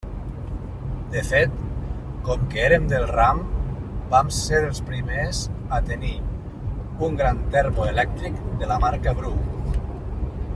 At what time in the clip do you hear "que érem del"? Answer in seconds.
2.53-3.05